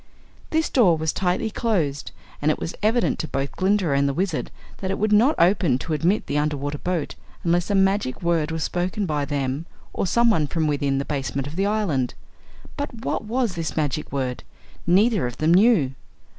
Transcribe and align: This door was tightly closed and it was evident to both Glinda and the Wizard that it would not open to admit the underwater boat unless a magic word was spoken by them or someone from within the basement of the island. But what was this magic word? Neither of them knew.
This 0.49 0.67
door 0.67 0.97
was 0.97 1.13
tightly 1.13 1.51
closed 1.51 2.09
and 2.41 2.49
it 2.49 2.57
was 2.57 2.73
evident 2.81 3.19
to 3.19 3.27
both 3.27 3.51
Glinda 3.51 3.91
and 3.91 4.09
the 4.09 4.15
Wizard 4.15 4.49
that 4.77 4.89
it 4.89 4.97
would 4.97 5.11
not 5.13 5.35
open 5.37 5.77
to 5.77 5.93
admit 5.93 6.25
the 6.25 6.39
underwater 6.39 6.79
boat 6.79 7.13
unless 7.43 7.69
a 7.69 7.75
magic 7.75 8.23
word 8.23 8.49
was 8.49 8.63
spoken 8.63 9.05
by 9.05 9.25
them 9.25 9.67
or 9.93 10.07
someone 10.07 10.47
from 10.47 10.65
within 10.65 10.97
the 10.97 11.05
basement 11.05 11.45
of 11.45 11.55
the 11.55 11.67
island. 11.67 12.15
But 12.77 13.05
what 13.05 13.25
was 13.25 13.53
this 13.53 13.77
magic 13.77 14.11
word? 14.11 14.43
Neither 14.87 15.27
of 15.27 15.37
them 15.37 15.53
knew. 15.53 15.93